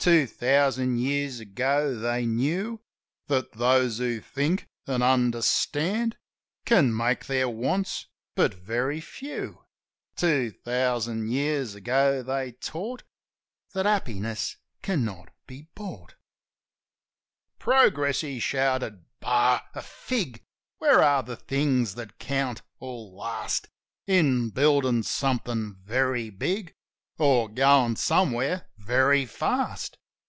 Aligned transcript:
"Two 0.00 0.28
thousand 0.28 0.98
years 0.98 1.38
ago 1.40 1.94
they 1.94 2.24
knew 2.24 2.80
That 3.26 3.52
those 3.52 3.98
who 3.98 4.20
think 4.20 4.66
an' 4.86 5.02
understand 5.02 6.16
Can 6.64 6.96
make 6.96 7.26
their 7.26 7.48
wants 7.48 8.06
but 8.36 8.54
very 8.54 9.00
few. 9.02 9.64
Two 10.16 10.50
thousand 10.52 11.28
years 11.30 11.74
ago 11.74 12.22
they 12.22 12.52
taught 12.52 13.02
That 13.74 13.84
happiness 13.86 14.56
can 14.82 15.04
not 15.04 15.30
be 15.46 15.62
bought." 15.74 16.14
52 16.14 16.14
JIM 16.14 16.26
OF 16.30 16.34
THE 16.70 17.66
HILLS 17.66 17.82
"Progress?" 17.98 18.20
he 18.22 18.38
shouted. 18.40 19.04
"Bah! 19.20 19.62
A 19.74 19.82
fig! 19.82 20.42
Where 20.78 21.02
are 21.02 21.24
the 21.24 21.36
things 21.36 21.96
that 21.96 22.18
count 22.20 22.62
or 22.78 23.10
last 23.10 23.68
In 24.06 24.50
building 24.50 25.02
something 25.02 25.74
very 25.82 26.30
big 26.30 26.74
Or 27.18 27.48
goin' 27.48 27.96
somewhere 27.96 28.68
very 28.78 29.26
fast? 29.26 29.98